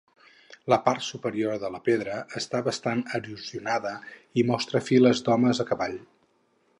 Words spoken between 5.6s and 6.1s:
a cavall.